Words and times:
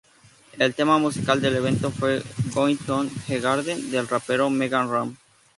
El 0.57 0.73
tema 0.73 0.97
musical 0.97 1.41
del 1.43 1.57
evento 1.57 1.91
fue 1.91 2.23
""Going 2.55 2.77
To 2.87 3.05
The 3.27 3.39
Garden"" 3.39 3.91
del 3.91 4.07
rapero 4.07 4.49
Mega 4.49 4.83
Ran. 4.83 5.15